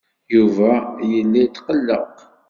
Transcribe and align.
Yuba 0.35 0.71
yella 1.11 1.39
yetqelleq. 1.43 2.13